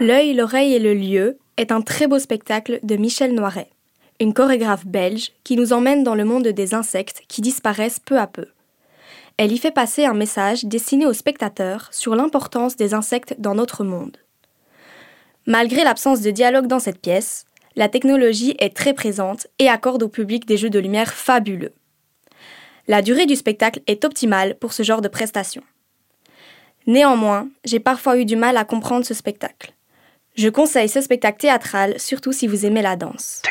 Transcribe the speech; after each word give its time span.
L'œil, 0.00 0.34
l'oreille 0.34 0.74
et 0.74 0.78
le 0.78 0.94
lieu 0.94 1.38
est 1.56 1.70
un 1.70 1.82
très 1.82 2.06
beau 2.06 2.18
spectacle 2.18 2.80
de 2.82 2.96
Michel 2.96 3.34
Noiret, 3.34 3.68
une 4.20 4.32
chorégraphe 4.32 4.86
belge 4.86 5.32
qui 5.44 5.54
nous 5.54 5.72
emmène 5.72 6.02
dans 6.02 6.14
le 6.14 6.24
monde 6.24 6.48
des 6.48 6.74
insectes 6.74 7.22
qui 7.28 7.40
disparaissent 7.40 8.00
peu 8.00 8.18
à 8.18 8.26
peu. 8.26 8.46
Elle 9.36 9.52
y 9.52 9.58
fait 9.58 9.70
passer 9.70 10.04
un 10.04 10.14
message 10.14 10.64
destiné 10.64 11.06
aux 11.06 11.12
spectateurs 11.12 11.88
sur 11.92 12.16
l'importance 12.16 12.76
des 12.76 12.94
insectes 12.94 13.36
dans 13.38 13.54
notre 13.54 13.84
monde. 13.84 14.16
Malgré 15.46 15.84
l'absence 15.84 16.20
de 16.20 16.30
dialogue 16.30 16.66
dans 16.66 16.80
cette 16.80 17.00
pièce, 17.00 17.44
la 17.76 17.88
technologie 17.88 18.54
est 18.58 18.74
très 18.74 18.94
présente 18.94 19.46
et 19.58 19.68
accorde 19.68 20.02
au 20.02 20.08
public 20.08 20.46
des 20.46 20.56
jeux 20.56 20.70
de 20.70 20.78
lumière 20.78 21.12
fabuleux. 21.12 21.72
La 22.88 23.02
durée 23.02 23.26
du 23.26 23.36
spectacle 23.36 23.80
est 23.86 24.04
optimale 24.04 24.56
pour 24.58 24.72
ce 24.72 24.82
genre 24.82 25.02
de 25.02 25.08
prestation. 25.08 25.62
Néanmoins, 26.86 27.48
j'ai 27.64 27.78
parfois 27.78 28.18
eu 28.18 28.24
du 28.24 28.36
mal 28.36 28.56
à 28.56 28.64
comprendre 28.64 29.06
ce 29.06 29.14
spectacle. 29.14 29.72
Je 30.34 30.48
conseille 30.48 30.88
ce 30.88 31.02
spectacle 31.02 31.38
théâtral 31.38 31.98
surtout 31.98 32.32
si 32.32 32.46
vous 32.46 32.64
aimez 32.64 32.80
la 32.80 32.96
danse. 32.96 33.42